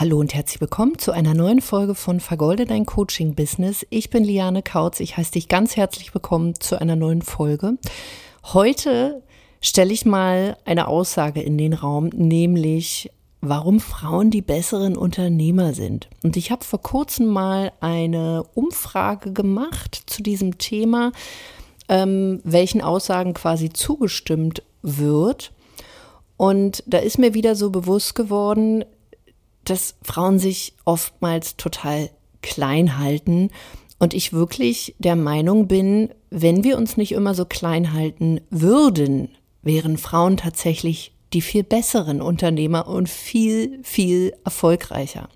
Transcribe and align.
Hallo 0.00 0.20
und 0.20 0.32
herzlich 0.32 0.60
willkommen 0.60 0.96
zu 0.96 1.10
einer 1.10 1.34
neuen 1.34 1.60
Folge 1.60 1.96
von 1.96 2.20
Vergolde 2.20 2.66
dein 2.66 2.86
Coaching 2.86 3.34
Business. 3.34 3.84
Ich 3.90 4.10
bin 4.10 4.22
Liane 4.22 4.62
Kautz. 4.62 5.00
Ich 5.00 5.16
heiße 5.16 5.32
dich 5.32 5.48
ganz 5.48 5.76
herzlich 5.76 6.14
willkommen 6.14 6.54
zu 6.60 6.80
einer 6.80 6.94
neuen 6.94 7.20
Folge. 7.20 7.78
Heute 8.44 9.24
stelle 9.60 9.92
ich 9.92 10.06
mal 10.06 10.56
eine 10.64 10.86
Aussage 10.86 11.42
in 11.42 11.58
den 11.58 11.72
Raum, 11.72 12.10
nämlich 12.14 13.10
warum 13.40 13.80
Frauen 13.80 14.30
die 14.30 14.40
besseren 14.40 14.96
Unternehmer 14.96 15.74
sind. 15.74 16.08
Und 16.22 16.36
ich 16.36 16.52
habe 16.52 16.64
vor 16.64 16.80
kurzem 16.80 17.26
mal 17.26 17.72
eine 17.80 18.44
Umfrage 18.54 19.32
gemacht 19.32 20.00
zu 20.06 20.22
diesem 20.22 20.58
Thema, 20.58 21.10
ähm, 21.88 22.40
welchen 22.44 22.82
Aussagen 22.82 23.34
quasi 23.34 23.70
zugestimmt 23.70 24.62
wird. 24.80 25.50
Und 26.36 26.84
da 26.86 26.98
ist 26.98 27.18
mir 27.18 27.34
wieder 27.34 27.56
so 27.56 27.70
bewusst 27.70 28.14
geworden, 28.14 28.84
dass 29.70 29.96
Frauen 30.02 30.38
sich 30.38 30.74
oftmals 30.84 31.56
total 31.56 32.10
klein 32.42 32.98
halten 32.98 33.50
und 33.98 34.14
ich 34.14 34.32
wirklich 34.32 34.94
der 34.98 35.16
Meinung 35.16 35.66
bin, 35.66 36.10
wenn 36.30 36.64
wir 36.64 36.76
uns 36.76 36.96
nicht 36.96 37.12
immer 37.12 37.34
so 37.34 37.44
klein 37.44 37.92
halten 37.92 38.40
würden, 38.50 39.30
wären 39.62 39.98
Frauen 39.98 40.36
tatsächlich 40.36 41.12
die 41.32 41.42
viel 41.42 41.62
besseren 41.62 42.22
Unternehmer 42.22 42.86
und 42.88 43.08
viel, 43.08 43.80
viel 43.82 44.32
erfolgreicher. 44.44 45.28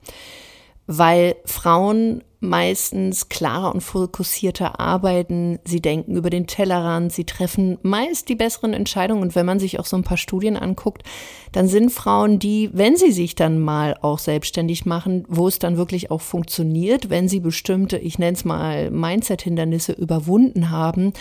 Weil 0.86 1.36
Frauen 1.45 2.22
meistens 2.42 3.28
klarer 3.28 3.73
und 3.73 3.82
fokussierter 3.82 4.80
arbeiten. 4.80 5.60
Sie 5.64 5.80
denken 5.80 6.16
über 6.16 6.28
den 6.28 6.48
Tellerrand. 6.48 7.12
Sie 7.12 7.24
treffen 7.24 7.78
meist 7.82 8.28
die 8.28 8.34
besseren 8.34 8.74
Entscheidungen. 8.74 9.23
Und 9.23 9.37
wenn 9.37 9.46
man 9.46 9.60
sich 9.60 9.78
auch 9.78 9.87
so 9.87 9.96
ein 9.96 10.02
paar 10.02 10.16
Studien 10.16 10.56
anguckt, 10.56 11.04
dann 11.52 11.68
sind 11.68 11.90
Frauen, 11.90 12.40
die, 12.40 12.68
wenn 12.73 12.96
sie 12.96 13.12
sich 13.12 13.37
dann 13.37 13.60
mal 13.60 13.96
auch 14.02 14.18
selbstständig 14.18 14.84
machen, 14.84 15.24
wo 15.28 15.46
es 15.46 15.60
dann 15.60 15.76
wirklich 15.76 16.10
auch 16.10 16.20
funktioniert, 16.20 17.10
wenn 17.10 17.28
sie 17.28 17.40
bestimmte, 17.40 17.96
ich 17.98 18.18
nenne 18.18 18.37
es 18.37 18.45
mal 18.45 18.90
Mindset-Hindernisse 18.90 19.92
überwunden 19.92 20.70
haben. 20.70 21.12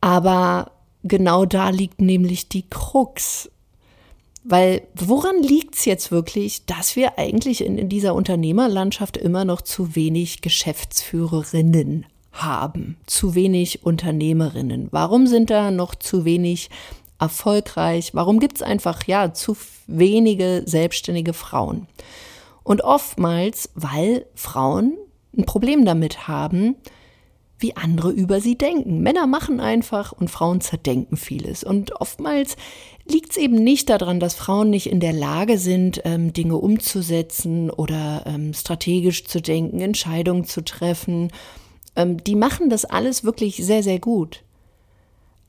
Aber 0.00 0.70
genau 1.02 1.44
da 1.44 1.70
liegt 1.70 2.00
nämlich 2.00 2.48
die 2.48 2.68
Krux. 2.70 3.50
Weil 4.50 4.88
woran 4.94 5.42
liegt 5.42 5.74
es 5.74 5.84
jetzt 5.84 6.10
wirklich, 6.10 6.64
dass 6.64 6.96
wir 6.96 7.18
eigentlich 7.18 7.62
in, 7.62 7.76
in 7.76 7.90
dieser 7.90 8.14
Unternehmerlandschaft 8.14 9.18
immer 9.18 9.44
noch 9.44 9.60
zu 9.60 9.94
wenig 9.94 10.40
Geschäftsführerinnen 10.40 12.06
haben, 12.32 12.96
zu 13.04 13.34
wenig 13.34 13.84
Unternehmerinnen? 13.84 14.88
Warum 14.90 15.26
sind 15.26 15.50
da 15.50 15.70
noch 15.70 15.94
zu 15.94 16.24
wenig 16.24 16.70
erfolgreich? 17.18 18.14
Warum 18.14 18.40
gibt 18.40 18.56
es 18.56 18.62
einfach 18.62 19.06
ja 19.06 19.34
zu 19.34 19.54
wenige 19.86 20.62
selbstständige 20.64 21.34
Frauen? 21.34 21.86
Und 22.62 22.82
oftmals, 22.82 23.68
weil 23.74 24.24
Frauen 24.34 24.96
ein 25.36 25.44
Problem 25.44 25.84
damit 25.84 26.26
haben, 26.26 26.76
wie 27.58 27.76
andere 27.76 28.10
über 28.10 28.40
sie 28.40 28.56
denken. 28.56 29.00
Männer 29.02 29.26
machen 29.26 29.60
einfach 29.60 30.12
und 30.12 30.30
Frauen 30.30 30.60
zerdenken 30.60 31.16
vieles. 31.16 31.64
Und 31.64 31.92
oftmals 32.00 32.56
liegt 33.10 33.32
es 33.32 33.36
eben 33.36 33.56
nicht 33.56 33.88
daran, 33.88 34.20
dass 34.20 34.34
Frauen 34.34 34.70
nicht 34.70 34.90
in 34.90 35.00
der 35.00 35.12
Lage 35.12 35.58
sind, 35.58 36.02
ähm, 36.04 36.32
Dinge 36.32 36.56
umzusetzen 36.56 37.70
oder 37.70 38.24
ähm, 38.26 38.54
strategisch 38.54 39.24
zu 39.24 39.40
denken, 39.40 39.80
Entscheidungen 39.80 40.44
zu 40.44 40.62
treffen. 40.62 41.30
Ähm, 41.96 42.22
die 42.22 42.34
machen 42.34 42.70
das 42.70 42.84
alles 42.84 43.24
wirklich 43.24 43.56
sehr, 43.56 43.82
sehr 43.82 43.98
gut. 43.98 44.42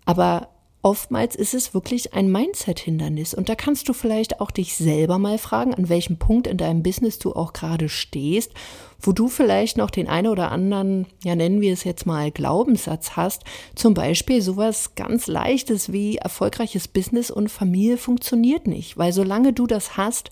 Aber 0.06 0.50
oftmals 0.82 1.36
ist 1.36 1.54
es 1.54 1.74
wirklich 1.74 2.14
ein 2.14 2.32
Mindset-Hindernis. 2.32 3.34
Und 3.34 3.50
da 3.50 3.56
kannst 3.56 3.90
du 3.90 3.94
vielleicht 3.94 4.40
auch 4.40 4.52
dich 4.52 4.76
selber 4.76 5.18
mal 5.18 5.38
fragen, 5.38 5.74
an 5.74 5.90
welchem 5.90 6.18
Punkt 6.18 6.48
in 6.48 6.58
deinem 6.58 6.84
Business 6.84 7.20
du 7.20 7.34
auch 7.34 7.54
gerade 7.54 7.90
stehst, 7.90 8.54
wo 9.02 9.12
du 9.12 9.28
vielleicht 9.28 9.78
noch 9.78 9.90
den 9.90 10.08
einen 10.08 10.28
oder 10.28 10.52
anderen, 10.52 11.08
ja 11.24 11.36
nennen 11.36 11.62
wir 11.62 11.74
es 11.74 11.84
jetzt 11.84 12.06
mal, 12.06 12.32
Glaubenssatz 12.32 13.12
hast. 13.18 13.44
Zum 13.76 13.94
Beispiel 13.94 14.42
sowas 14.42 14.96
ganz 14.96 15.28
Leichtes 15.28 15.92
wie 15.92 16.18
erfolgreiches 16.18 16.88
Business 16.88 17.30
und 17.30 17.50
Familie 17.50 17.98
funktioniert 17.98 18.68
nicht. 18.68 18.98
Weil 18.98 19.12
solange 19.12 19.52
du 19.52 19.68
das 19.68 19.98
hast, 19.98 20.32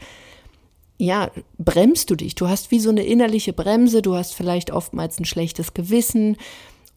ja, 0.97 1.29
bremst 1.57 2.09
du 2.09 2.15
dich. 2.15 2.35
Du 2.35 2.47
hast 2.47 2.71
wie 2.71 2.79
so 2.79 2.89
eine 2.89 3.03
innerliche 3.03 3.53
Bremse, 3.53 4.01
du 4.01 4.15
hast 4.15 4.33
vielleicht 4.33 4.71
oftmals 4.71 5.19
ein 5.19 5.25
schlechtes 5.25 5.73
Gewissen, 5.73 6.37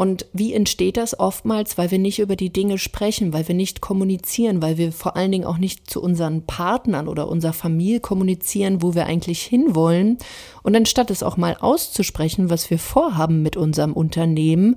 und 0.00 0.24
wie 0.32 0.54
entsteht 0.54 0.96
das 0.96 1.20
oftmals? 1.20 1.76
Weil 1.76 1.90
wir 1.90 1.98
nicht 1.98 2.20
über 2.20 2.34
die 2.34 2.50
Dinge 2.50 2.78
sprechen, 2.78 3.34
weil 3.34 3.46
wir 3.48 3.54
nicht 3.54 3.82
kommunizieren, 3.82 4.62
weil 4.62 4.78
wir 4.78 4.92
vor 4.92 5.14
allen 5.14 5.30
Dingen 5.30 5.44
auch 5.44 5.58
nicht 5.58 5.90
zu 5.90 6.00
unseren 6.00 6.46
Partnern 6.46 7.06
oder 7.06 7.28
unserer 7.28 7.52
Familie 7.52 8.00
kommunizieren, 8.00 8.80
wo 8.80 8.94
wir 8.94 9.04
eigentlich 9.04 9.42
hinwollen. 9.42 10.16
Und 10.62 10.74
anstatt 10.74 11.10
es 11.10 11.22
auch 11.22 11.36
mal 11.36 11.54
auszusprechen, 11.60 12.48
was 12.48 12.70
wir 12.70 12.78
vorhaben 12.78 13.42
mit 13.42 13.58
unserem 13.58 13.92
Unternehmen, 13.92 14.76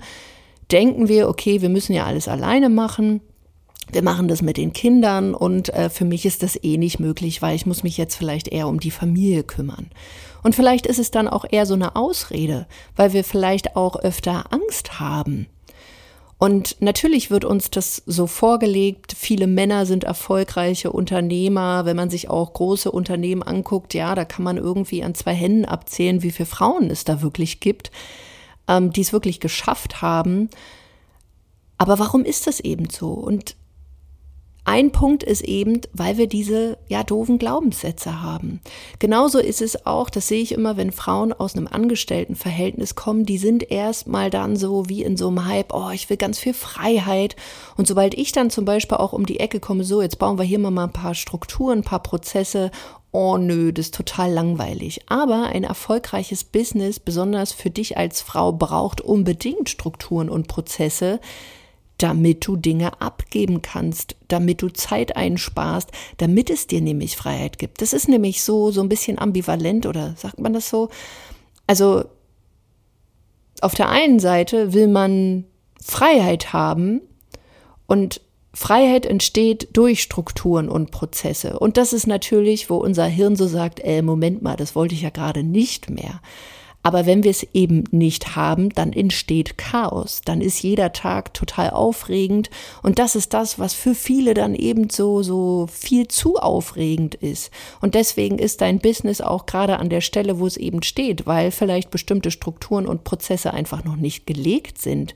denken 0.70 1.08
wir, 1.08 1.30
okay, 1.30 1.62
wir 1.62 1.70
müssen 1.70 1.94
ja 1.94 2.04
alles 2.04 2.28
alleine 2.28 2.68
machen. 2.68 3.22
Wir 3.92 4.02
machen 4.02 4.28
das 4.28 4.42
mit 4.42 4.56
den 4.56 4.72
Kindern 4.72 5.34
und 5.34 5.68
äh, 5.68 5.90
für 5.90 6.04
mich 6.04 6.26
ist 6.26 6.42
das 6.42 6.58
eh 6.62 6.76
nicht 6.76 6.98
möglich, 6.98 7.42
weil 7.42 7.54
ich 7.54 7.66
muss 7.66 7.82
mich 7.82 7.96
jetzt 7.96 8.16
vielleicht 8.16 8.48
eher 8.48 8.68
um 8.68 8.80
die 8.80 8.90
Familie 8.90 9.44
kümmern. 9.44 9.90
Und 10.42 10.54
vielleicht 10.54 10.86
ist 10.86 10.98
es 10.98 11.10
dann 11.10 11.28
auch 11.28 11.44
eher 11.48 11.66
so 11.66 11.74
eine 11.74 11.96
Ausrede, 11.96 12.66
weil 12.96 13.12
wir 13.12 13.24
vielleicht 13.24 13.76
auch 13.76 13.96
öfter 13.96 14.52
Angst 14.52 15.00
haben. 15.00 15.46
Und 16.38 16.76
natürlich 16.80 17.30
wird 17.30 17.44
uns 17.44 17.70
das 17.70 18.02
so 18.06 18.26
vorgelegt. 18.26 19.14
Viele 19.16 19.46
Männer 19.46 19.86
sind 19.86 20.04
erfolgreiche 20.04 20.92
Unternehmer. 20.92 21.86
Wenn 21.86 21.96
man 21.96 22.10
sich 22.10 22.28
auch 22.28 22.52
große 22.52 22.90
Unternehmen 22.90 23.42
anguckt, 23.42 23.94
ja, 23.94 24.14
da 24.14 24.24
kann 24.24 24.44
man 24.44 24.58
irgendwie 24.58 25.02
an 25.04 25.14
zwei 25.14 25.32
Händen 25.32 25.64
abzählen, 25.64 26.22
wie 26.22 26.32
viele 26.32 26.46
Frauen 26.46 26.90
es 26.90 27.04
da 27.04 27.22
wirklich 27.22 27.60
gibt, 27.60 27.90
ähm, 28.68 28.92
die 28.92 29.00
es 29.00 29.12
wirklich 29.12 29.40
geschafft 29.40 30.02
haben. 30.02 30.50
Aber 31.78 31.98
warum 31.98 32.24
ist 32.24 32.46
das 32.46 32.60
eben 32.60 32.90
so? 32.90 33.10
Und 33.12 33.56
ein 34.66 34.92
Punkt 34.92 35.22
ist 35.22 35.42
eben, 35.42 35.82
weil 35.92 36.16
wir 36.16 36.26
diese 36.26 36.78
ja 36.88 37.02
doofen 37.02 37.38
Glaubenssätze 37.38 38.22
haben. 38.22 38.60
Genauso 38.98 39.38
ist 39.38 39.60
es 39.60 39.84
auch, 39.84 40.08
das 40.08 40.28
sehe 40.28 40.40
ich 40.40 40.52
immer, 40.52 40.78
wenn 40.78 40.90
Frauen 40.90 41.34
aus 41.34 41.54
einem 41.54 41.66
Angestelltenverhältnis 41.66 42.94
kommen, 42.94 43.26
die 43.26 43.36
sind 43.36 43.70
erst 43.70 44.06
mal 44.06 44.30
dann 44.30 44.56
so 44.56 44.88
wie 44.88 45.02
in 45.02 45.18
so 45.18 45.28
einem 45.28 45.46
Hype, 45.46 45.74
oh, 45.74 45.90
ich 45.90 46.08
will 46.08 46.16
ganz 46.16 46.38
viel 46.38 46.54
Freiheit. 46.54 47.36
Und 47.76 47.86
sobald 47.86 48.14
ich 48.14 48.32
dann 48.32 48.48
zum 48.48 48.64
Beispiel 48.64 48.96
auch 48.96 49.12
um 49.12 49.26
die 49.26 49.38
Ecke 49.38 49.60
komme, 49.60 49.84
so, 49.84 50.00
jetzt 50.00 50.18
bauen 50.18 50.38
wir 50.38 50.44
hier 50.44 50.58
mal 50.58 50.84
ein 50.84 50.92
paar 50.92 51.14
Strukturen, 51.14 51.80
ein 51.80 51.84
paar 51.84 52.02
Prozesse, 52.02 52.70
oh 53.12 53.36
nö, 53.36 53.70
das 53.72 53.86
ist 53.86 53.94
total 53.94 54.32
langweilig. 54.32 55.02
Aber 55.08 55.44
ein 55.44 55.64
erfolgreiches 55.64 56.42
Business, 56.42 56.98
besonders 56.98 57.52
für 57.52 57.70
dich 57.70 57.98
als 57.98 58.22
Frau, 58.22 58.52
braucht 58.52 59.02
unbedingt 59.02 59.68
Strukturen 59.68 60.30
und 60.30 60.48
Prozesse, 60.48 61.20
damit 61.98 62.46
du 62.46 62.56
Dinge 62.56 63.00
abgeben 63.00 63.62
kannst, 63.62 64.16
damit 64.28 64.62
du 64.62 64.68
Zeit 64.68 65.16
einsparst, 65.16 65.90
damit 66.16 66.50
es 66.50 66.66
dir 66.66 66.80
nämlich 66.80 67.16
Freiheit 67.16 67.58
gibt. 67.58 67.82
Das 67.82 67.92
ist 67.92 68.08
nämlich 68.08 68.42
so, 68.42 68.70
so 68.70 68.80
ein 68.80 68.88
bisschen 68.88 69.18
ambivalent 69.18 69.86
oder 69.86 70.14
sagt 70.16 70.40
man 70.40 70.52
das 70.52 70.68
so? 70.68 70.88
Also, 71.66 72.04
auf 73.60 73.74
der 73.74 73.88
einen 73.88 74.18
Seite 74.18 74.72
will 74.72 74.88
man 74.88 75.44
Freiheit 75.80 76.52
haben 76.52 77.00
und 77.86 78.20
Freiheit 78.52 79.04
entsteht 79.04 79.68
durch 79.72 80.02
Strukturen 80.02 80.68
und 80.68 80.90
Prozesse. 80.90 81.58
Und 81.58 81.76
das 81.76 81.92
ist 81.92 82.06
natürlich, 82.06 82.70
wo 82.70 82.76
unser 82.76 83.06
Hirn 83.06 83.36
so 83.36 83.46
sagt, 83.46 83.80
äh, 83.80 84.00
Moment 84.00 84.42
mal, 84.42 84.56
das 84.56 84.76
wollte 84.76 84.94
ich 84.94 85.02
ja 85.02 85.10
gerade 85.10 85.42
nicht 85.42 85.90
mehr. 85.90 86.20
Aber 86.84 87.06
wenn 87.06 87.24
wir 87.24 87.30
es 87.30 87.46
eben 87.54 87.84
nicht 87.92 88.36
haben, 88.36 88.68
dann 88.68 88.92
entsteht 88.92 89.56
Chaos. 89.56 90.20
Dann 90.22 90.42
ist 90.42 90.62
jeder 90.62 90.92
Tag 90.92 91.32
total 91.32 91.70
aufregend. 91.70 92.50
Und 92.82 92.98
das 92.98 93.16
ist 93.16 93.32
das, 93.32 93.58
was 93.58 93.72
für 93.72 93.94
viele 93.94 94.34
dann 94.34 94.54
eben 94.54 94.90
so, 94.90 95.22
so 95.22 95.66
viel 95.72 96.08
zu 96.08 96.36
aufregend 96.36 97.14
ist. 97.14 97.50
Und 97.80 97.94
deswegen 97.94 98.38
ist 98.38 98.60
dein 98.60 98.80
Business 98.80 99.22
auch 99.22 99.46
gerade 99.46 99.78
an 99.78 99.88
der 99.88 100.02
Stelle, 100.02 100.38
wo 100.38 100.46
es 100.46 100.58
eben 100.58 100.82
steht, 100.82 101.26
weil 101.26 101.50
vielleicht 101.52 101.90
bestimmte 101.90 102.30
Strukturen 102.30 102.86
und 102.86 103.02
Prozesse 103.02 103.54
einfach 103.54 103.82
noch 103.82 103.96
nicht 103.96 104.26
gelegt 104.26 104.76
sind 104.76 105.14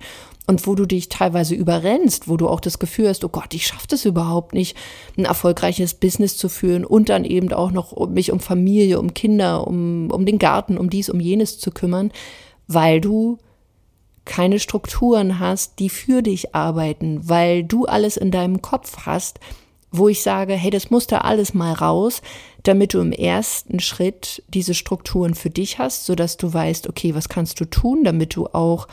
und 0.48 0.66
wo 0.66 0.74
du 0.74 0.86
dich 0.86 1.10
teilweise 1.10 1.54
überrennst, 1.54 2.26
wo 2.26 2.38
du 2.38 2.48
auch 2.48 2.60
das 2.60 2.78
Gefühl 2.78 3.08
hast, 3.08 3.22
oh 3.22 3.28
Gott, 3.28 3.52
ich 3.52 3.66
schaffe 3.66 3.86
das 3.86 4.06
überhaupt 4.06 4.54
nicht, 4.54 4.76
ein 5.18 5.26
erfolgreiches 5.26 5.92
Business 5.92 6.38
zu 6.38 6.48
führen 6.48 6.86
und 6.86 7.10
dann 7.10 7.26
eben 7.26 7.52
auch 7.52 7.70
noch 7.70 8.08
mich 8.08 8.32
um 8.32 8.40
Familie, 8.40 8.98
um 8.98 9.12
Kinder, 9.12 9.66
um, 9.68 10.10
um 10.10 10.24
den 10.24 10.38
Garten, 10.38 10.78
um 10.78 10.88
dies, 10.88 11.10
um 11.10 11.20
jenes 11.20 11.58
zu 11.58 11.70
kümmern, 11.70 12.10
weil 12.66 13.00
du 13.02 13.36
keine 14.24 14.58
Strukturen 14.58 15.38
hast, 15.38 15.78
die 15.80 15.90
für 15.90 16.22
dich 16.22 16.54
arbeiten, 16.54 17.28
weil 17.28 17.62
du 17.62 17.84
alles 17.84 18.16
in 18.16 18.30
deinem 18.30 18.62
Kopf 18.62 19.04
hast, 19.04 19.40
wo 19.90 20.08
ich 20.08 20.22
sage, 20.22 20.54
hey, 20.54 20.70
das 20.70 20.90
muss 20.90 21.06
da 21.06 21.18
alles 21.18 21.52
mal 21.52 21.74
raus, 21.74 22.22
damit 22.62 22.94
du 22.94 23.00
im 23.00 23.12
ersten 23.12 23.80
Schritt 23.80 24.42
diese 24.48 24.72
Strukturen 24.72 25.34
für 25.34 25.50
dich 25.50 25.78
hast, 25.78 26.06
sodass 26.06 26.38
du 26.38 26.50
weißt, 26.52 26.88
okay, 26.88 27.14
was 27.14 27.28
kannst 27.28 27.60
du 27.60 27.66
tun, 27.66 28.02
damit 28.04 28.34
du 28.34 28.46
auch 28.46 28.88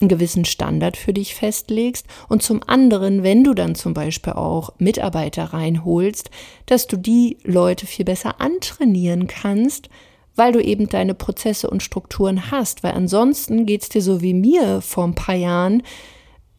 einen 0.00 0.08
gewissen 0.08 0.44
Standard 0.44 0.96
für 0.96 1.12
dich 1.12 1.34
festlegst 1.34 2.06
und 2.28 2.42
zum 2.42 2.62
anderen, 2.66 3.22
wenn 3.22 3.44
du 3.44 3.54
dann 3.54 3.74
zum 3.74 3.94
Beispiel 3.94 4.32
auch 4.32 4.70
Mitarbeiter 4.78 5.44
reinholst, 5.44 6.30
dass 6.66 6.86
du 6.86 6.96
die 6.96 7.38
Leute 7.44 7.86
viel 7.86 8.04
besser 8.04 8.40
antrainieren 8.40 9.26
kannst, 9.26 9.88
weil 10.36 10.52
du 10.52 10.62
eben 10.62 10.88
deine 10.88 11.14
Prozesse 11.14 11.68
und 11.68 11.82
Strukturen 11.82 12.50
hast, 12.50 12.82
weil 12.82 12.92
ansonsten 12.92 13.66
geht 13.66 13.82
es 13.82 13.88
dir 13.88 14.02
so 14.02 14.22
wie 14.22 14.34
mir 14.34 14.80
vor 14.80 15.04
ein 15.04 15.14
paar 15.14 15.34
Jahren, 15.34 15.82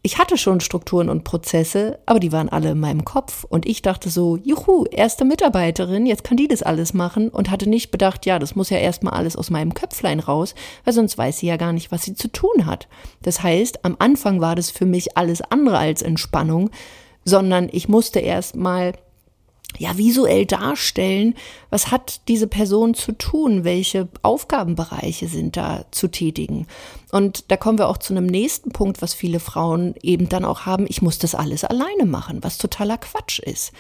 ich 0.04 0.18
hatte 0.18 0.36
schon 0.36 0.62
Strukturen 0.62 1.10
und 1.10 1.24
Prozesse, 1.24 2.00
aber 2.08 2.20
die 2.20 2.32
waren 2.32 2.50
alle 2.50 2.72
in 2.72 2.80
meinem 2.80 3.06
Kopf. 3.06 3.44
Und 3.44 3.68
ich 3.68 3.84
dachte 3.84 4.10
so, 4.10 4.36
juhu, 4.38 4.86
erste 4.86 5.26
Mitarbeiterin, 5.26 6.08
jetzt 6.08 6.24
kann 6.24 6.38
die 6.38 6.48
das 6.48 6.64
alles 6.64 6.96
machen 6.96 7.30
und 7.30 7.52
hatte 7.52 7.70
nicht 7.70 7.92
bedacht, 7.92 8.26
ja, 8.26 8.40
das 8.40 8.56
muss 8.56 8.72
ja 8.72 8.78
erstmal 8.78 9.14
alles 9.14 9.36
aus 9.36 9.52
meinem 9.52 9.76
Köpflein 9.76 10.20
raus, 10.20 10.56
weil 10.86 10.94
sonst 10.94 11.20
weiß 11.20 11.38
sie 11.38 11.48
ja 11.48 11.58
gar 11.58 11.72
nicht, 11.72 11.92
was 11.92 12.02
sie 12.02 12.16
zu 12.16 12.30
tun 12.30 12.66
hat. 12.66 12.88
Das 13.22 13.44
heißt, 13.44 13.86
am 13.86 13.96
Anfang 14.00 14.42
war 14.42 14.56
das 14.56 14.72
für 14.72 14.88
mich 14.88 15.18
alles 15.18 15.42
andere 15.42 15.78
als 15.78 16.02
Entspannung, 16.02 16.72
sondern 17.24 17.70
ich 17.72 17.88
musste 17.88 18.20
erstmal 18.20 18.94
ja, 19.78 19.98
visuell 19.98 20.46
darstellen, 20.46 21.36
was 21.70 21.92
hat 21.92 22.22
diese 22.28 22.48
Person 22.48 22.94
zu 22.94 23.14
tun, 23.14 23.64
welche 23.64 24.08
Aufgabenbereiche 24.22 25.28
sind 25.28 25.58
da 25.58 25.86
zu 25.92 26.08
tätigen. 26.08 26.68
Und 27.12 27.52
da 27.52 27.58
kommen 27.58 27.78
wir 27.78 27.88
auch 27.88 27.98
zu 27.98 28.14
einem 28.14 28.26
nächsten 28.26 28.72
Punkt, 28.72 29.02
was 29.02 29.14
viele 29.14 29.40
Frauen 29.40 29.96
eben 30.02 30.30
dann 30.30 30.46
auch 30.46 30.66
haben, 30.66 30.86
ich 30.88 31.02
muss 31.02 31.20
das 31.20 31.36
alles 31.36 31.64
alleine 31.64 32.06
machen, 32.06 32.44
was 32.44 32.58
totaler 32.58 32.98
Quatsch 32.98 33.40
ist. 33.40 33.72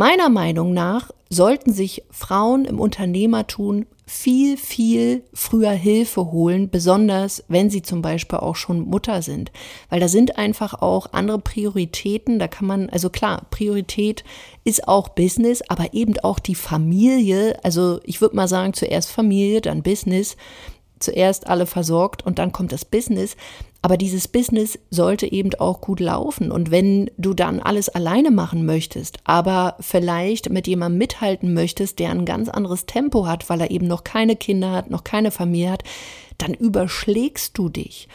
Meiner 0.00 0.30
Meinung 0.30 0.72
nach 0.72 1.10
sollten 1.28 1.74
sich 1.74 2.04
Frauen 2.10 2.64
im 2.64 2.80
Unternehmertum 2.80 3.84
viel, 4.06 4.56
viel 4.56 5.24
früher 5.34 5.72
Hilfe 5.72 6.32
holen, 6.32 6.70
besonders 6.70 7.44
wenn 7.48 7.68
sie 7.68 7.82
zum 7.82 8.00
Beispiel 8.00 8.38
auch 8.38 8.56
schon 8.56 8.80
Mutter 8.80 9.20
sind. 9.20 9.52
Weil 9.90 10.00
da 10.00 10.08
sind 10.08 10.38
einfach 10.38 10.80
auch 10.80 11.12
andere 11.12 11.38
Prioritäten. 11.38 12.38
Da 12.38 12.48
kann 12.48 12.66
man, 12.66 12.88
also 12.88 13.10
klar, 13.10 13.42
Priorität 13.50 14.24
ist 14.64 14.88
auch 14.88 15.10
Business, 15.10 15.60
aber 15.68 15.92
eben 15.92 16.18
auch 16.20 16.38
die 16.38 16.54
Familie. 16.54 17.62
Also 17.62 18.00
ich 18.04 18.22
würde 18.22 18.36
mal 18.36 18.48
sagen, 18.48 18.72
zuerst 18.72 19.10
Familie, 19.10 19.60
dann 19.60 19.82
Business. 19.82 20.38
Zuerst 20.98 21.46
alle 21.46 21.66
versorgt 21.66 22.24
und 22.24 22.38
dann 22.38 22.52
kommt 22.52 22.72
das 22.72 22.86
Business. 22.86 23.36
Aber 23.82 23.96
dieses 23.96 24.28
Business 24.28 24.78
sollte 24.90 25.30
eben 25.30 25.54
auch 25.54 25.80
gut 25.80 26.00
laufen. 26.00 26.50
Und 26.50 26.70
wenn 26.70 27.10
du 27.16 27.32
dann 27.32 27.60
alles 27.60 27.88
alleine 27.88 28.30
machen 28.30 28.66
möchtest, 28.66 29.18
aber 29.24 29.76
vielleicht 29.80 30.50
mit 30.50 30.66
jemandem 30.66 30.98
mithalten 30.98 31.54
möchtest, 31.54 31.98
der 31.98 32.10
ein 32.10 32.26
ganz 32.26 32.48
anderes 32.50 32.84
Tempo 32.84 33.26
hat, 33.26 33.48
weil 33.48 33.62
er 33.62 33.70
eben 33.70 33.86
noch 33.86 34.04
keine 34.04 34.36
Kinder 34.36 34.72
hat, 34.72 34.90
noch 34.90 35.04
keine 35.04 35.30
Familie 35.30 35.70
hat, 35.70 35.84
dann 36.36 36.52
überschlägst 36.52 37.56
du 37.56 37.70
dich. 37.70 38.08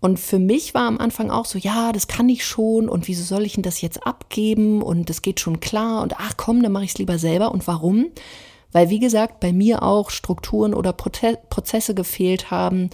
Und 0.00 0.18
für 0.18 0.38
mich 0.38 0.72
war 0.72 0.88
am 0.88 0.96
Anfang 0.96 1.30
auch 1.30 1.44
so, 1.44 1.58
ja, 1.58 1.92
das 1.92 2.08
kann 2.08 2.30
ich 2.30 2.46
schon 2.46 2.88
und 2.88 3.06
wieso 3.06 3.22
soll 3.22 3.44
ich 3.44 3.54
denn 3.54 3.62
das 3.62 3.82
jetzt 3.82 4.06
abgeben 4.06 4.80
und 4.80 5.10
das 5.10 5.20
geht 5.20 5.40
schon 5.40 5.60
klar 5.60 6.00
und 6.02 6.14
ach 6.18 6.38
komm, 6.38 6.62
dann 6.62 6.72
mache 6.72 6.84
ich 6.84 6.92
es 6.92 6.98
lieber 6.98 7.18
selber. 7.18 7.52
Und 7.52 7.66
warum? 7.66 8.06
Weil, 8.72 8.88
wie 8.88 9.00
gesagt, 9.00 9.40
bei 9.40 9.52
mir 9.52 9.82
auch 9.82 10.08
Strukturen 10.08 10.72
oder 10.72 10.94
Prozesse 10.94 11.94
gefehlt 11.94 12.50
haben, 12.50 12.88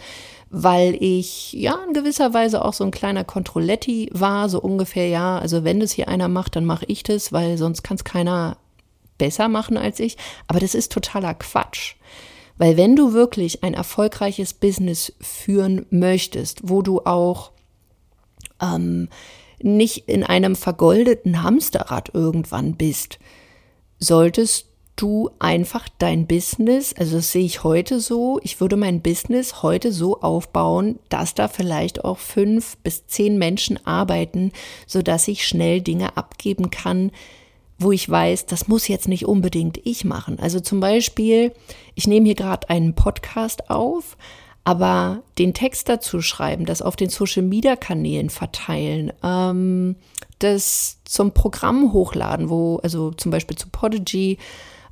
weil 0.59 0.97
ich 1.03 1.53
ja 1.53 1.77
in 1.87 1.93
gewisser 1.93 2.33
Weise 2.33 2.65
auch 2.65 2.73
so 2.73 2.83
ein 2.83 2.91
kleiner 2.91 3.25
Kontrolletti 3.25 4.09
war, 4.15 4.49
so 4.49 4.59
ungefähr, 4.59 5.07
ja, 5.07 5.39
also 5.39 5.65
wenn 5.65 5.81
das 5.81 5.93
hier 5.93 6.09
einer 6.09 6.29
macht, 6.29 6.57
dann 6.57 6.65
mache 6.65 6.87
ich 6.89 7.03
das, 7.03 7.31
weil 7.31 7.59
sonst 7.59 7.83
kann 7.83 7.99
es 7.99 8.05
keiner 8.05 8.57
besser 9.19 9.49
machen 9.49 9.77
als 9.77 10.01
ich. 10.01 10.17
Aber 10.49 10.59
das 10.59 10.75
ist 10.75 10.93
totaler 10.93 11.35
Quatsch. 11.35 11.97
Weil 12.57 12.79
wenn 12.79 12.97
du 12.97 13.13
wirklich 13.13 13.65
ein 13.65 13.75
erfolgreiches 13.75 14.55
Business 14.55 15.13
führen 15.21 15.85
möchtest, 15.91 16.61
wo 16.63 16.81
du 16.81 17.03
auch 17.05 17.51
ähm, 18.63 19.11
nicht 19.61 20.09
in 20.09 20.25
einem 20.25 20.57
vergoldeten 20.57 21.43
Hamsterrad 21.43 22.15
irgendwann 22.15 22.77
bist, 22.77 23.19
solltest 23.99 24.69
du 24.97 25.31
einfach 25.39 25.89
dein 25.99 26.27
Business, 26.27 26.95
also 26.95 27.17
das 27.17 27.33
sehe 27.33 27.45
ich 27.45 27.63
heute 27.63 28.01
so, 28.01 28.41
ich 28.43 28.61
würde 28.61 28.77
mein 28.77 29.03
Business 29.03 29.63
heute 29.63 29.93
so 29.93 30.21
aufbauen, 30.23 30.99
dass 31.11 31.35
da 31.35 31.49
vielleicht 31.49 32.05
auch 32.05 32.19
fünf 32.19 32.79
bis 32.79 33.07
zehn 33.07 33.39
Menschen 33.39 33.79
arbeiten, 33.87 34.53
so 34.87 35.03
dass 35.03 35.29
ich 35.29 35.47
schnell 35.47 35.83
Dinge 35.83 36.17
abgeben 36.17 36.71
kann, 36.71 37.13
wo 37.79 37.93
ich 37.93 38.09
weiß, 38.09 38.47
das 38.47 38.69
muss 38.69 38.89
jetzt 38.89 39.07
nicht 39.07 39.27
unbedingt 39.27 39.79
ich 39.85 40.05
machen. 40.05 40.39
Also 40.41 40.61
zum 40.61 40.81
Beispiel, 40.81 41.53
ich 41.95 42.07
nehme 42.07 42.27
hier 42.27 42.35
gerade 42.35 42.71
einen 42.71 42.95
Podcast 42.95 43.69
auf, 43.71 44.17
aber 44.65 45.23
den 45.39 45.55
Text 45.55 45.89
dazu 45.89 46.23
schreiben, 46.23 46.65
das 46.65 46.83
auf 46.83 46.97
den 46.97 47.11
Social 47.11 47.43
Media 47.43 47.77
Kanälen 47.77 48.31
verteilen, 48.31 49.13
ähm, 49.23 49.97
das 50.39 50.99
zum 51.05 51.33
Programm 51.33 51.93
hochladen, 51.93 52.51
wo, 52.51 52.77
also 52.83 53.11
zum 53.13 53.31
Beispiel 53.31 53.57
zu 53.57 53.69
Podigy, 53.69 54.39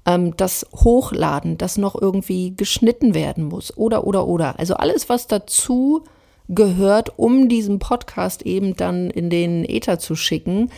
ähm, 0.07 0.37
das 0.37 0.67
Hochladen, 0.75 1.59
das 1.59 1.77
noch 1.77 2.01
irgendwie 2.01 2.55
geschnitten 2.57 3.15
werden 3.15 3.45
muss 3.45 3.77
oder, 3.77 4.07
oder, 4.07 4.27
oder. 4.27 4.59
Also 4.59 4.75
alles, 4.75 5.09
was 5.09 5.27
dazu 5.27 6.05
gehört, 6.49 7.19
um 7.19 7.49
diesen 7.49 7.79
Podcast 7.79 8.43
eben 8.43 8.77
dann 8.77 9.11
in 9.11 9.31
den 9.31 9.65
Äther 9.65 9.99
zu 9.99 10.15
schicken, 10.15 10.71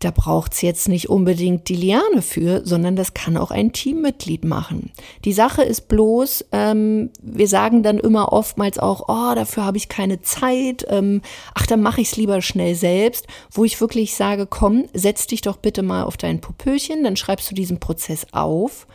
da 0.00 0.10
braucht's 0.10 0.62
jetzt 0.62 0.88
nicht 0.88 1.10
unbedingt 1.10 1.68
die 1.68 1.76
Liane 1.76 2.22
für, 2.22 2.62
sondern 2.64 2.96
das 2.96 3.12
kann 3.12 3.36
auch 3.36 3.50
ein 3.50 3.72
Teammitglied 3.72 4.44
machen. 4.44 4.90
Die 5.26 5.34
Sache 5.34 5.62
ist 5.62 5.88
bloß, 5.88 6.46
ähm, 6.52 7.10
wir 7.20 7.46
sagen 7.46 7.82
dann 7.82 7.98
immer 7.98 8.32
oftmals 8.32 8.78
auch, 8.78 9.08
oh, 9.08 9.34
dafür 9.34 9.66
habe 9.66 9.76
ich 9.76 9.90
keine 9.90 10.22
Zeit, 10.22 10.86
ähm, 10.88 11.20
ach, 11.54 11.66
dann 11.66 11.82
mache 11.82 12.00
ich's 12.00 12.16
lieber 12.16 12.40
schnell 12.40 12.74
selbst, 12.74 13.26
wo 13.50 13.64
ich 13.64 13.80
wirklich 13.80 14.14
sage, 14.14 14.46
komm, 14.46 14.86
setz 14.94 15.26
dich 15.26 15.42
doch 15.42 15.58
bitte 15.58 15.82
mal 15.82 16.04
auf 16.04 16.16
dein 16.16 16.40
Popöchen, 16.40 17.04
dann 17.04 17.16
schreibst 17.16 17.50
du 17.50 17.54
diesen 17.54 17.78
Prozess 17.78 18.26
auf. 18.32 18.86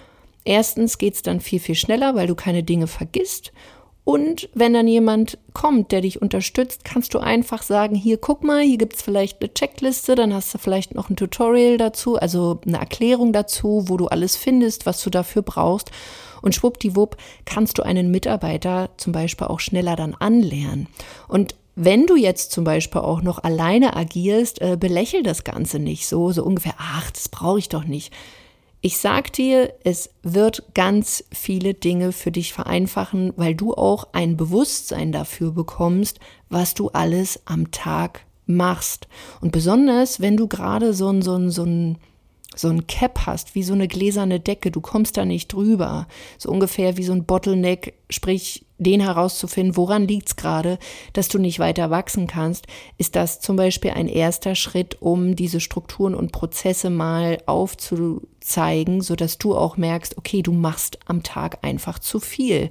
Erstens 0.44 0.98
geht's 0.98 1.22
dann 1.22 1.40
viel, 1.40 1.60
viel 1.60 1.76
schneller, 1.76 2.16
weil 2.16 2.28
du 2.28 2.36
keine 2.36 2.64
Dinge 2.64 2.88
vergisst. 2.88 3.52
Und 4.06 4.50
wenn 4.54 4.74
dann 4.74 4.88
jemand 4.88 5.40
kommt, 5.54 5.92
der 5.92 6.02
dich 6.02 6.22
unterstützt, 6.22 6.86
kannst 6.86 7.16
du 7.16 7.20
einfach 7.20 7.64
sagen, 7.64 7.96
hier 7.96 8.18
guck 8.18 8.44
mal, 8.44 8.62
hier 8.62 8.78
gibt's 8.78 9.02
vielleicht 9.02 9.42
eine 9.42 9.52
Checkliste, 9.52 10.14
dann 10.14 10.32
hast 10.32 10.54
du 10.54 10.60
vielleicht 10.60 10.94
noch 10.94 11.10
ein 11.10 11.16
Tutorial 11.16 11.78
dazu, 11.78 12.16
also 12.16 12.62
eine 12.68 12.78
Erklärung 12.78 13.34
dazu, 13.34 13.86
wo 13.88 13.98
du 13.98 14.06
alles 14.06 14.38
findest, 14.38 14.86
was 14.86 15.02
du 15.04 15.10
dafür 15.10 15.42
brauchst. 15.42 15.92
Und 16.44 16.54
schwuppdiwupp 16.54 17.18
kannst 17.46 17.80
du 17.80 17.84
einen 17.84 18.12
Mitarbeiter 18.12 18.92
zum 18.98 19.12
Beispiel 19.12 19.48
auch 19.48 19.60
schneller 19.60 19.96
dann 19.96 20.14
anlernen. 20.14 20.88
Und 21.28 21.56
wenn 21.76 22.06
du 22.06 22.16
jetzt 22.16 22.52
zum 22.52 22.64
Beispiel 22.64 23.02
auch 23.02 23.24
noch 23.24 23.44
alleine 23.44 23.96
agierst, 23.96 24.62
äh, 24.62 24.78
belächel 24.80 25.24
das 25.24 25.44
Ganze 25.44 25.80
nicht 25.80 26.08
so, 26.08 26.32
so 26.32 26.44
ungefähr, 26.44 26.76
ach, 26.78 27.10
das 27.10 27.28
brauche 27.28 27.58
ich 27.58 27.70
doch 27.70 27.86
nicht. 27.86 28.14
Ich 28.86 29.00
sag 29.00 29.34
dir, 29.34 29.74
es 29.84 30.12
wird 30.22 30.62
ganz 30.76 31.24
viele 31.32 31.74
Dinge 31.74 32.12
für 32.12 32.32
dich 32.32 32.54
vereinfachen, 32.54 33.34
weil 33.36 33.56
du 33.56 33.74
auch 33.74 34.10
ein 34.12 34.38
Bewusstsein 34.38 35.12
dafür 35.12 35.54
bekommst, 35.54 36.20
was 36.50 36.76
du 36.76 36.90
alles 36.90 37.42
am 37.46 37.72
Tag 37.72 38.28
machst. 38.46 39.08
Und 39.42 39.52
besonders, 39.52 40.20
wenn 40.20 40.38
du 40.38 40.48
gerade 40.48 40.94
so 40.94 41.10
ein, 41.10 41.24
so 41.24 41.36
ein, 41.36 41.50
so 41.50 41.64
ein 41.64 41.98
so 42.56 42.70
ein 42.70 42.86
Cap 42.86 43.26
hast, 43.26 43.56
wie 43.56 43.64
so 43.64 43.74
eine 43.74 43.88
gläserne 43.88 44.40
Decke, 44.40 44.70
du 44.70 44.82
kommst 44.82 45.18
da 45.18 45.26
nicht 45.26 45.52
drüber. 45.52 46.08
So 46.38 46.52
ungefähr 46.52 46.96
wie 46.96 47.04
so 47.04 47.12
ein 47.12 47.26
Bottleneck, 47.26 47.96
sprich 48.12 48.65
den 48.78 49.00
herauszufinden, 49.00 49.78
woran 49.78 50.08
liegt's 50.08 50.36
gerade, 50.36 50.78
dass 51.14 51.28
du 51.30 51.40
nicht 51.40 51.60
weiter 51.60 51.90
wachsen 51.90 52.28
kannst, 52.28 52.68
ist 52.98 53.16
das 53.16 53.40
zum 53.40 53.56
Beispiel 53.56 53.92
ein 53.92 54.08
erster 54.08 54.56
Schritt, 54.56 55.02
um 55.02 55.36
diese 55.36 55.60
Strukturen 55.60 56.14
und 56.14 56.32
Prozesse 56.32 56.90
mal 56.90 57.38
aufzuzeigen, 57.46 59.02
so 59.02 59.16
dass 59.16 59.38
du 59.38 59.56
auch 59.56 59.78
merkst, 59.78 60.18
okay, 60.18 60.42
du 60.42 60.52
machst 60.52 61.00
am 61.06 61.24
Tag 61.24 61.60
einfach 61.62 62.00
zu 62.00 62.20
viel. 62.20 62.70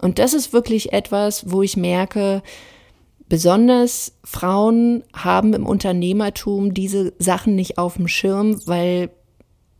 Und 0.00 0.18
das 0.18 0.34
ist 0.34 0.52
wirklich 0.52 0.92
etwas, 0.92 1.50
wo 1.50 1.62
ich 1.62 1.76
merke, 1.76 2.42
Besonders 3.30 4.18
Frauen 4.24 5.04
haben 5.14 5.54
im 5.54 5.64
Unternehmertum 5.64 6.74
diese 6.74 7.12
Sachen 7.20 7.54
nicht 7.54 7.78
auf 7.78 7.94
dem 7.94 8.08
Schirm, 8.08 8.60
weil 8.66 9.10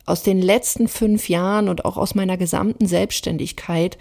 aus 0.06 0.22
den 0.22 0.40
letzten 0.40 0.86
fünf 0.86 1.28
Jahren 1.28 1.68
und 1.68 1.84
auch 1.84 1.96
aus 1.96 2.14
meiner 2.14 2.36
gesamten 2.36 2.86
Selbstständigkeit 2.86 3.98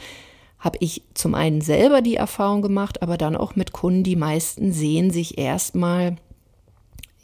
habe 0.59 0.77
ich 0.81 1.03
zum 1.13 1.35
einen 1.35 1.61
selber 1.61 2.01
die 2.01 2.15
Erfahrung 2.15 2.61
gemacht, 2.61 3.01
aber 3.01 3.17
dann 3.17 3.35
auch 3.35 3.55
mit 3.55 3.71
Kunden, 3.71 4.03
die 4.03 4.17
meisten 4.17 4.73
sehen 4.73 5.09
sich 5.11 5.37
erstmal 5.37 6.17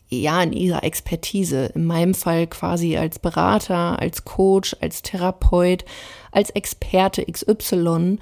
ja 0.09 0.41
in 0.41 0.53
ihrer 0.53 0.83
Expertise, 0.83 1.71
in 1.75 1.85
meinem 1.85 2.13
Fall 2.13 2.47
quasi 2.47 2.97
als 2.97 3.19
Berater, 3.19 3.99
als 3.99 4.23
Coach, 4.23 4.75
als 4.79 5.01
Therapeut, 5.01 5.83
als 6.31 6.49
Experte 6.51 7.25
XY, 7.25 8.19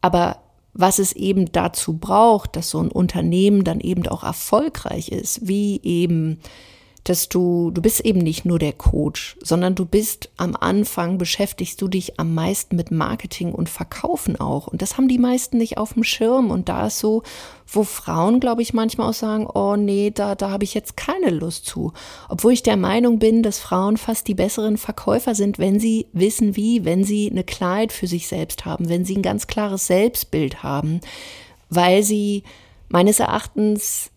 aber 0.00 0.38
was 0.72 0.98
es 0.98 1.12
eben 1.12 1.52
dazu 1.52 1.98
braucht, 1.98 2.56
dass 2.56 2.70
so 2.70 2.80
ein 2.80 2.90
Unternehmen 2.90 3.62
dann 3.62 3.78
eben 3.78 4.06
auch 4.08 4.24
erfolgreich 4.24 5.10
ist, 5.10 5.46
wie 5.46 5.80
eben 5.84 6.40
dass 7.04 7.28
du, 7.28 7.70
du 7.70 7.82
bist 7.82 8.00
eben 8.00 8.20
nicht 8.20 8.46
nur 8.46 8.58
der 8.58 8.72
Coach, 8.72 9.36
sondern 9.42 9.74
du 9.74 9.84
bist 9.84 10.30
am 10.38 10.56
Anfang, 10.58 11.18
beschäftigst 11.18 11.80
du 11.82 11.86
dich 11.86 12.18
am 12.18 12.32
meisten 12.32 12.76
mit 12.76 12.90
Marketing 12.90 13.52
und 13.52 13.68
Verkaufen 13.68 14.40
auch. 14.40 14.68
Und 14.68 14.80
das 14.80 14.96
haben 14.96 15.06
die 15.06 15.18
meisten 15.18 15.58
nicht 15.58 15.76
auf 15.76 15.92
dem 15.92 16.02
Schirm. 16.02 16.50
Und 16.50 16.70
da 16.70 16.86
ist 16.86 16.98
so, 16.98 17.22
wo 17.66 17.84
Frauen, 17.84 18.40
glaube 18.40 18.62
ich, 18.62 18.72
manchmal 18.72 19.10
auch 19.10 19.14
sagen, 19.14 19.46
oh 19.46 19.76
nee, 19.76 20.12
da, 20.14 20.34
da 20.34 20.48
habe 20.48 20.64
ich 20.64 20.72
jetzt 20.72 20.96
keine 20.96 21.28
Lust 21.28 21.66
zu. 21.66 21.92
Obwohl 22.30 22.54
ich 22.54 22.62
der 22.62 22.78
Meinung 22.78 23.18
bin, 23.18 23.42
dass 23.42 23.58
Frauen 23.58 23.98
fast 23.98 24.26
die 24.26 24.34
besseren 24.34 24.78
Verkäufer 24.78 25.34
sind, 25.34 25.58
wenn 25.58 25.78
sie 25.78 26.06
wissen 26.14 26.56
wie, 26.56 26.86
wenn 26.86 27.04
sie 27.04 27.30
eine 27.30 27.44
Klarheit 27.44 27.92
für 27.92 28.06
sich 28.06 28.28
selbst 28.28 28.64
haben, 28.64 28.88
wenn 28.88 29.04
sie 29.04 29.16
ein 29.16 29.22
ganz 29.22 29.46
klares 29.46 29.86
Selbstbild 29.86 30.62
haben, 30.62 31.02
weil 31.68 32.02
sie 32.02 32.44
meines 32.88 33.20
Erachtens 33.20 34.10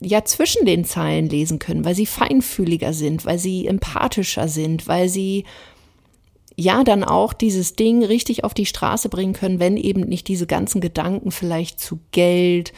ja 0.00 0.24
zwischen 0.24 0.66
den 0.66 0.84
Zeilen 0.84 1.28
lesen 1.28 1.58
können, 1.58 1.84
weil 1.84 1.94
sie 1.94 2.06
feinfühliger 2.06 2.92
sind, 2.92 3.24
weil 3.24 3.38
sie 3.38 3.66
empathischer 3.66 4.48
sind, 4.48 4.88
weil 4.88 5.08
sie 5.08 5.44
ja 6.56 6.84
dann 6.84 7.04
auch 7.04 7.32
dieses 7.32 7.76
Ding 7.76 8.02
richtig 8.04 8.44
auf 8.44 8.54
die 8.54 8.66
Straße 8.66 9.08
bringen 9.08 9.34
können, 9.34 9.60
wenn 9.60 9.76
eben 9.76 10.00
nicht 10.00 10.28
diese 10.28 10.46
ganzen 10.46 10.80
Gedanken 10.80 11.30
vielleicht 11.30 11.80
zu 11.80 12.00
Geld, 12.12 12.72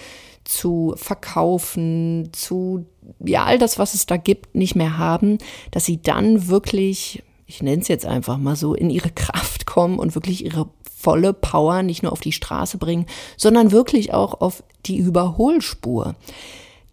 zu 0.45 0.95
verkaufen, 0.97 2.31
zu 2.33 2.87
ja 3.21 3.45
all 3.45 3.59
das, 3.59 3.79
was 3.79 3.95
es 3.95 4.07
da 4.07 4.17
gibt, 4.17 4.55
nicht 4.55 4.75
mehr 4.75 4.99
haben, 4.99 5.39
dass 5.71 5.85
sie 5.85 6.01
dann 6.03 6.49
wirklich, 6.49 7.23
ich 7.47 7.63
nenne 7.63 7.83
es 7.83 7.89
jetzt 7.89 8.07
einfach 8.07 8.39
mal 8.39 8.57
so, 8.57 8.75
in 8.75 8.91
ihre 8.91 9.11
Kraft 9.15 9.67
kommen 9.67 9.99
und 9.99 10.15
wirklich 10.15 10.45
ihre 10.45 10.69
volle 10.99 11.33
Power 11.33 11.83
nicht 11.83 12.03
nur 12.03 12.13
auf 12.13 12.21
die 12.21 12.33
Straße 12.33 12.79
bringen, 12.79 13.07
sondern 13.37 13.71
wirklich 13.71 14.13
auch 14.13 14.41
auf 14.41 14.65
die 14.87 14.97
Überholspur. 14.97 16.17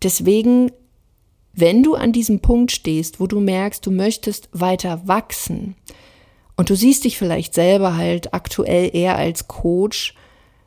Deswegen, 0.06 0.72
wenn 1.54 1.82
du 1.82 1.96
an 1.96 2.12
diesem 2.12 2.40
Punkt 2.40 2.72
stehst, 2.72 3.20
wo 3.20 3.26
du 3.26 3.40
merkst, 3.40 3.84
du 3.84 3.90
möchtest 3.90 4.50
weiter 4.52 5.08
wachsen 5.08 5.76
und 6.56 6.70
du 6.70 6.76
siehst 6.76 7.06
dich 7.06 7.18
vielleicht 7.18 7.56
selber 7.56 7.98
halt 7.98 8.32
aktuell 8.32 8.96
eher 8.96 9.18
als 9.18 9.48
Coach, 9.48 10.14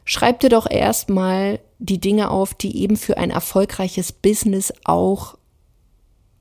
schreib 0.05 0.41
dir 0.41 0.49
doch 0.49 0.69
erstmal 0.69 1.61
die 1.79 2.01
Dinge 2.01 2.33
auf, 2.33 2.53
die 2.53 2.83
eben 2.83 2.97
für 2.97 3.17
ein 3.17 3.31
erfolgreiches 3.31 4.11
Business 4.11 4.73
auch 4.83 5.39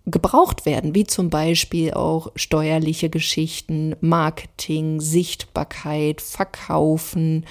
gebraucht 0.07 0.65
werden, 0.65 0.95
wie 0.95 1.05
zum 1.05 1.29
Beispiel 1.29 1.93
auch 1.93 2.31
steuerliche 2.35 3.11
Geschichten, 3.11 3.95
Marketing, 4.01 5.01
Sichtbarkeit, 5.01 6.19
Verkaufen, 6.19 7.45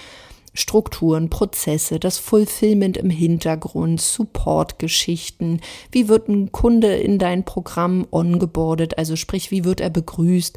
Strukturen, 0.56 1.30
Prozesse, 1.30 1.98
das 2.00 2.18
Fulfillment 2.18 2.96
im 2.96 3.10
Hintergrund, 3.10 4.00
Support-Geschichten, 4.00 5.60
wie 5.92 6.08
wird 6.08 6.28
ein 6.28 6.50
Kunde 6.50 6.96
in 6.96 7.18
dein 7.18 7.44
Programm 7.44 8.06
ongeboardet, 8.10 8.98
also 8.98 9.16
sprich, 9.16 9.50
wie 9.50 9.64
wird 9.64 9.80
er 9.80 9.90
begrüßt, 9.90 10.56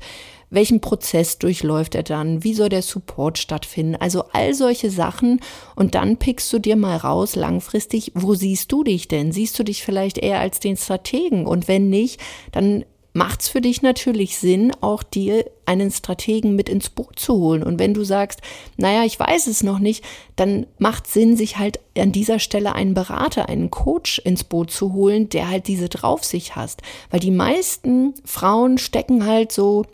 welchen 0.49 0.81
Prozess 0.81 1.37
durchläuft 1.37 1.95
er 1.95 2.03
dann, 2.03 2.43
wie 2.43 2.53
soll 2.53 2.69
der 2.69 2.81
Support 2.81 3.37
stattfinden, 3.37 3.95
also 3.95 4.23
all 4.33 4.53
solche 4.53 4.89
Sachen. 4.89 5.41
Und 5.75 5.95
dann 5.95 6.17
pickst 6.17 6.51
du 6.51 6.59
dir 6.59 6.75
mal 6.75 6.97
raus 6.97 7.35
langfristig, 7.35 8.11
wo 8.15 8.33
siehst 8.33 8.71
du 8.71 8.83
dich 8.83 9.07
denn? 9.07 9.31
Siehst 9.31 9.57
du 9.59 9.63
dich 9.63 9.83
vielleicht 9.83 10.17
eher 10.17 10.39
als 10.39 10.59
den 10.59 10.77
Strategen? 10.77 11.45
Und 11.45 11.67
wenn 11.67 11.89
nicht, 11.89 12.19
dann 12.51 12.83
macht 13.13 13.41
es 13.41 13.49
für 13.49 13.61
dich 13.61 13.81
natürlich 13.81 14.37
Sinn, 14.37 14.71
auch 14.81 15.01
dir 15.03 15.45
einen 15.65 15.91
Strategen 15.91 16.55
mit 16.55 16.69
ins 16.69 16.89
Boot 16.89 17.19
zu 17.19 17.33
holen. 17.33 17.63
Und 17.63 17.79
wenn 17.79 17.93
du 17.93 18.03
sagst, 18.03 18.41
naja, 18.77 19.03
ich 19.03 19.19
weiß 19.19 19.47
es 19.47 19.63
noch 19.63 19.79
nicht, 19.79 20.03
dann 20.35 20.67
macht 20.77 21.07
Sinn, 21.07 21.35
sich 21.35 21.57
halt 21.57 21.79
an 21.97 22.11
dieser 22.11 22.39
Stelle 22.39 22.75
einen 22.75 22.93
Berater, 22.93 23.49
einen 23.49 23.71
Coach 23.71 24.19
ins 24.19 24.43
Boot 24.43 24.71
zu 24.71 24.93
holen, 24.93 25.29
der 25.29 25.49
halt 25.49 25.67
diese 25.67 25.89
Draufsicht 25.89 26.55
hast. 26.55 26.81
Weil 27.09 27.19
die 27.19 27.31
meisten 27.31 28.13
Frauen 28.25 28.77
stecken 28.77 29.25
halt 29.25 29.51
so 29.51 29.85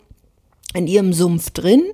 in 0.74 0.86
ihrem 0.86 1.12
Sumpf 1.12 1.50
drin. 1.50 1.84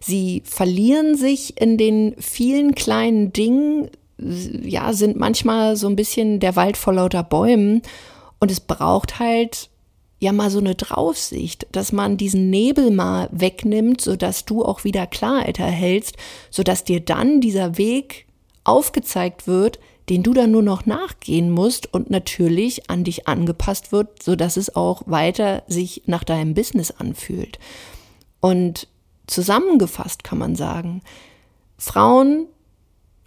Sie 0.00 0.42
verlieren 0.44 1.16
sich 1.16 1.60
in 1.60 1.76
den 1.76 2.14
vielen 2.18 2.74
kleinen 2.74 3.32
Dingen, 3.32 3.90
ja, 4.18 4.92
sind 4.92 5.18
manchmal 5.18 5.76
so 5.76 5.86
ein 5.88 5.96
bisschen 5.96 6.40
der 6.40 6.56
Wald 6.56 6.76
vor 6.76 6.94
lauter 6.94 7.22
Bäumen. 7.22 7.82
Und 8.40 8.50
es 8.50 8.60
braucht 8.60 9.18
halt 9.18 9.68
ja 10.22 10.32
mal 10.32 10.50
so 10.50 10.60
eine 10.60 10.76
Draufsicht, 10.76 11.66
dass 11.72 11.90
man 11.90 12.16
diesen 12.16 12.48
Nebel 12.48 12.92
mal 12.92 13.28
wegnimmt, 13.32 14.00
sodass 14.00 14.44
du 14.44 14.64
auch 14.64 14.84
wieder 14.84 15.08
Klarheit 15.08 15.58
erhältst, 15.58 16.16
sodass 16.48 16.84
dir 16.84 17.00
dann 17.00 17.40
dieser 17.40 17.76
Weg 17.76 18.26
aufgezeigt 18.62 19.48
wird, 19.48 19.80
den 20.08 20.22
du 20.22 20.32
dann 20.32 20.52
nur 20.52 20.62
noch 20.62 20.86
nachgehen 20.86 21.50
musst 21.50 21.92
und 21.92 22.08
natürlich 22.10 22.88
an 22.88 23.02
dich 23.02 23.26
angepasst 23.26 23.90
wird, 23.90 24.22
sodass 24.22 24.56
es 24.56 24.76
auch 24.76 25.02
weiter 25.06 25.64
sich 25.66 26.02
nach 26.06 26.22
deinem 26.22 26.54
Business 26.54 26.92
anfühlt. 26.92 27.58
Und 28.40 28.86
zusammengefasst 29.26 30.22
kann 30.22 30.38
man 30.38 30.54
sagen, 30.54 31.02
Frauen, 31.78 32.46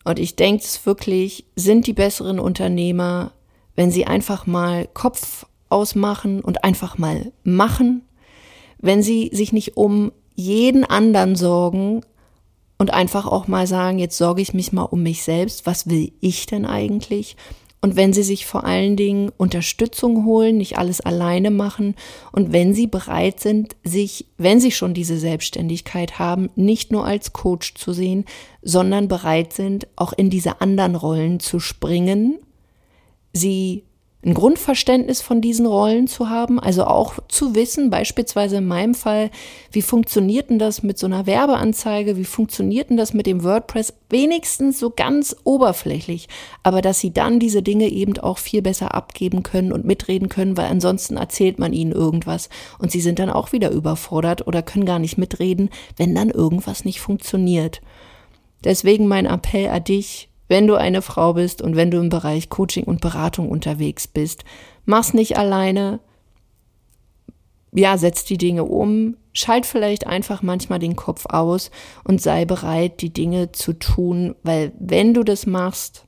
und 0.05 0.17
ich 0.17 0.37
denke 0.37 0.63
es 0.63 0.85
wirklich, 0.85 1.45
sind 1.57 1.87
die 1.87 1.93
besseren 1.93 2.39
Unternehmer, 2.39 3.33
wenn 3.75 3.91
sie 3.91 4.05
einfach 4.05 4.47
mal 4.47 4.87
Kopf 4.93 5.45
ausmachen 5.75 6.41
und 6.41 6.63
einfach 6.63 6.97
mal 6.97 7.33
machen, 7.43 8.01
wenn 8.79 9.03
sie 9.03 9.29
sich 9.33 9.51
nicht 9.51 9.75
um 9.75 10.13
jeden 10.35 10.85
anderen 10.85 11.35
sorgen 11.35 12.01
und 12.77 12.93
einfach 12.93 13.25
auch 13.25 13.47
mal 13.47 13.67
sagen, 13.67 13.99
jetzt 13.99 14.17
sorge 14.17 14.41
ich 14.41 14.53
mich 14.53 14.71
mal 14.71 14.83
um 14.83 15.03
mich 15.03 15.23
selbst, 15.23 15.65
was 15.65 15.89
will 15.89 16.13
ich 16.21 16.45
denn 16.45 16.65
eigentlich? 16.65 17.35
Und 17.81 17.95
wenn 17.95 18.13
sie 18.13 18.23
sich 18.23 18.45
vor 18.45 18.63
allen 18.63 18.95
Dingen 18.95 19.31
Unterstützung 19.37 20.25
holen, 20.25 20.57
nicht 20.57 20.77
alles 20.77 21.01
alleine 21.01 21.51
machen 21.51 21.95
und 22.31 22.51
wenn 22.53 22.73
sie 22.73 22.87
bereit 22.87 23.39
sind, 23.41 23.75
sich, 23.83 24.25
wenn 24.37 24.59
sie 24.59 24.71
schon 24.71 24.93
diese 24.93 25.17
Selbstständigkeit 25.17 26.17
haben, 26.17 26.49
nicht 26.55 26.91
nur 26.91 27.05
als 27.05 27.33
Coach 27.33 27.75
zu 27.75 27.93
sehen, 27.93 28.25
sondern 28.63 29.07
bereit 29.07 29.53
sind, 29.53 29.87
auch 29.97 30.13
in 30.13 30.31
diese 30.31 30.61
anderen 30.61 30.95
Rollen 30.95 31.39
zu 31.39 31.59
springen, 31.59 32.39
sie 33.33 33.83
ein 34.25 34.33
Grundverständnis 34.33 35.21
von 35.21 35.39
diesen 35.39 35.67
Rollen 35.67 36.07
zu 36.07 36.29
haben, 36.29 36.59
also 36.59 36.85
auch 36.85 37.13
zu 37.27 37.53
wissen, 37.53 37.91
beispielsweise 37.91 38.57
in 38.57 38.65
meinem 38.65 38.95
Fall, 38.95 39.29
wie 39.71 39.83
funktioniert 39.83 40.49
denn 40.49 40.57
das 40.57 40.81
mit 40.81 40.97
so 40.97 41.05
einer 41.05 41.27
Werbeanzeige, 41.27 42.17
wie 42.17 42.25
funktioniert 42.25 42.89
denn 42.89 42.97
das 42.97 43.13
mit 43.13 43.27
dem 43.27 43.43
WordPress, 43.43 43.93
wenigstens 44.09 44.79
so 44.79 44.89
ganz 44.89 45.35
oberflächlich, 45.43 46.27
aber 46.63 46.81
dass 46.81 46.99
sie 46.99 47.13
dann 47.13 47.39
diese 47.39 47.61
Dinge 47.61 47.87
eben 47.87 48.17
auch 48.17 48.39
viel 48.39 48.63
besser 48.63 48.95
abgeben 48.95 49.43
können 49.43 49.71
und 49.71 49.85
mitreden 49.85 50.27
können, 50.27 50.57
weil 50.57 50.67
ansonsten 50.67 51.17
erzählt 51.17 51.59
man 51.59 51.71
ihnen 51.71 51.91
irgendwas. 51.91 52.49
Und 52.79 52.91
sie 52.91 53.01
sind 53.01 53.19
dann 53.19 53.29
auch 53.29 53.51
wieder 53.51 53.69
überfordert 53.69 54.47
oder 54.47 54.63
können 54.63 54.85
gar 54.85 54.99
nicht 54.99 55.17
mitreden, 55.19 55.69
wenn 55.97 56.15
dann 56.15 56.31
irgendwas 56.31 56.83
nicht 56.83 56.99
funktioniert. 56.99 57.81
Deswegen 58.63 59.07
mein 59.07 59.27
Appell 59.27 59.69
an 59.69 59.83
dich, 59.83 60.29
wenn 60.47 60.67
du 60.67 60.75
eine 60.75 61.01
Frau 61.01 61.33
bist 61.33 61.61
und 61.61 61.75
wenn 61.75 61.91
du 61.91 61.97
im 61.99 62.09
Bereich 62.09 62.49
Coaching 62.49 62.83
und 62.85 63.01
Beratung 63.01 63.49
unterwegs 63.49 64.07
bist. 64.07 64.43
Mach's 64.85 65.13
nicht 65.13 65.37
alleine. 65.37 65.99
Ja, 67.71 67.97
setz 67.97 68.23
die 68.23 68.37
Dinge 68.37 68.63
um, 68.63 69.17
schalt 69.33 69.65
vielleicht 69.65 70.07
einfach 70.07 70.41
manchmal 70.41 70.79
den 70.79 70.95
Kopf 70.95 71.25
aus 71.25 71.71
und 72.03 72.21
sei 72.21 72.45
bereit, 72.45 73.01
die 73.01 73.11
Dinge 73.11 73.51
zu 73.51 73.73
tun, 73.73 74.35
weil 74.43 74.71
wenn 74.79 75.13
du 75.13 75.23
das 75.23 75.45
machst, 75.45 76.05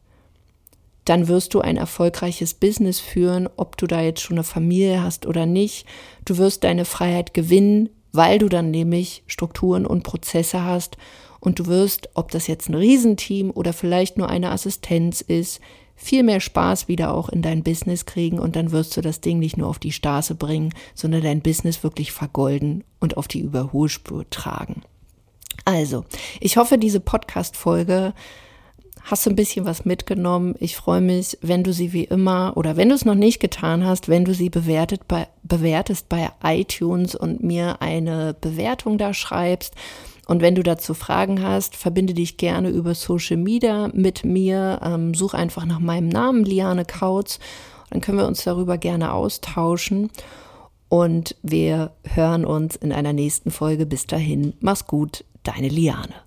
dann 1.03 1.27
wirst 1.27 1.53
du 1.53 1.61
ein 1.61 1.77
erfolgreiches 1.77 2.53
Business 2.53 2.99
führen, 2.99 3.49
ob 3.55 3.77
du 3.77 3.87
da 3.87 4.01
jetzt 4.01 4.21
schon 4.21 4.37
eine 4.37 4.43
Familie 4.43 5.03
hast 5.03 5.25
oder 5.25 5.45
nicht. 5.45 5.85
Du 6.25 6.37
wirst 6.37 6.63
deine 6.63 6.85
Freiheit 6.85 7.33
gewinnen, 7.33 7.89
weil 8.11 8.39
du 8.39 8.49
dann 8.49 8.71
nämlich 8.71 9.23
Strukturen 9.27 9.85
und 9.85 10.03
Prozesse 10.03 10.63
hast 10.63 10.97
und 11.39 11.59
du 11.59 11.65
wirst, 11.67 12.09
ob 12.13 12.31
das 12.31 12.47
jetzt 12.47 12.69
ein 12.69 12.75
Riesenteam 12.75 13.51
oder 13.51 13.73
vielleicht 13.73 14.17
nur 14.17 14.29
eine 14.29 14.51
Assistenz 14.51 15.21
ist, 15.21 15.59
viel 15.95 16.23
mehr 16.23 16.39
Spaß 16.39 16.87
wieder 16.87 17.13
auch 17.13 17.27
in 17.27 17.41
dein 17.41 17.63
Business 17.63 18.05
kriegen 18.05 18.39
und 18.39 18.55
dann 18.55 18.71
wirst 18.71 18.95
du 18.95 19.01
das 19.01 19.19
Ding 19.19 19.39
nicht 19.39 19.57
nur 19.57 19.67
auf 19.67 19.79
die 19.79 19.91
Straße 19.91 20.35
bringen, 20.35 20.73
sondern 20.93 21.23
dein 21.23 21.41
Business 21.41 21.83
wirklich 21.83 22.11
vergolden 22.11 22.83
und 22.99 23.17
auf 23.17 23.27
die 23.27 23.39
Überholspur 23.39 24.29
tragen. 24.29 24.83
Also, 25.65 26.05
ich 26.39 26.55
hoffe, 26.57 26.77
diese 26.77 26.99
Podcast-Folge 26.99 28.13
hast 29.03 29.25
du 29.25 29.29
ein 29.29 29.35
bisschen 29.35 29.65
was 29.65 29.85
mitgenommen. 29.85 30.55
Ich 30.59 30.75
freue 30.75 31.01
mich, 31.01 31.37
wenn 31.41 31.63
du 31.63 31.73
sie 31.73 31.93
wie 31.93 32.03
immer 32.03 32.53
oder 32.55 32.77
wenn 32.77 32.89
du 32.89 32.95
es 32.95 33.05
noch 33.05 33.15
nicht 33.15 33.39
getan 33.39 33.85
hast, 33.85 34.07
wenn 34.07 34.25
du 34.25 34.33
sie 34.33 34.49
bewertet 34.49 35.07
bei, 35.07 35.27
bewertest 35.43 36.09
bei 36.09 36.29
iTunes 36.43 37.15
und 37.15 37.41
mir 37.41 37.81
eine 37.81 38.35
Bewertung 38.39 38.97
da 38.97 39.13
schreibst. 39.13 39.73
Und 40.27 40.41
wenn 40.41 40.55
du 40.55 40.63
dazu 40.63 40.93
Fragen 40.93 41.41
hast, 41.41 41.77
verbinde 41.77 42.13
dich 42.13 42.35
gerne 42.35 42.69
über 42.69 42.93
Social 42.93 43.37
Media 43.37 43.89
mit 43.93 44.25
mir. 44.25 44.79
Ähm, 44.83 45.13
such 45.13 45.33
einfach 45.33 45.65
nach 45.65 45.79
meinem 45.79 46.09
Namen, 46.09 46.43
Liane 46.43 46.83
Kautz. 46.83 47.39
Dann 47.89 48.01
können 48.01 48.17
wir 48.17 48.27
uns 48.27 48.43
darüber 48.43 48.77
gerne 48.77 49.13
austauschen. 49.13 50.11
Und 50.89 51.35
wir 51.43 51.91
hören 52.03 52.45
uns 52.45 52.75
in 52.75 52.91
einer 52.91 53.13
nächsten 53.13 53.51
Folge. 53.51 53.85
Bis 53.85 54.05
dahin, 54.05 54.53
mach's 54.59 54.85
gut, 54.85 55.23
deine 55.43 55.69
Liane. 55.69 56.26